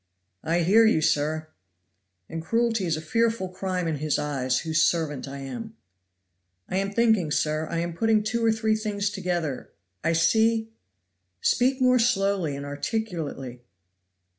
"I 0.43 0.61
hear 0.61 0.83
you, 0.83 0.99
sir. 0.99 1.49
"And 2.27 2.41
cruelty 2.41 2.87
is 2.87 2.97
a 2.97 3.01
fearful 3.01 3.49
crime 3.49 3.87
in 3.87 3.97
His 3.97 4.17
eyes, 4.17 4.61
whose 4.61 4.81
servant 4.81 5.27
I 5.27 5.37
am." 5.41 5.75
"I 6.67 6.77
am 6.77 6.91
thinking, 6.91 7.29
sir; 7.29 7.67
I 7.69 7.77
am 7.81 7.93
putting 7.93 8.23
two 8.23 8.43
or 8.43 8.51
three 8.51 8.75
things 8.75 9.11
together 9.11 9.69
I 10.03 10.13
see" 10.13 10.71
"Speak 11.53 11.79
more 11.79 11.99
slowly 11.99 12.55
and 12.55 12.65
articulately." 12.65 13.61